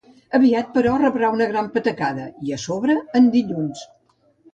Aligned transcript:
Aviat, 0.35 0.69
però, 0.77 0.93
rebrà 1.01 1.29
una 1.35 1.47
gran 1.51 1.69
patacada 1.75 2.25
i, 2.47 2.55
a 2.57 2.57
sobre, 2.65 2.97
en 3.21 3.29
dilluns. 3.37 3.85